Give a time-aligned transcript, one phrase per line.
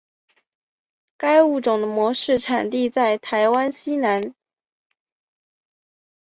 [1.15, 4.33] 该物种的模式产地在台湾西南。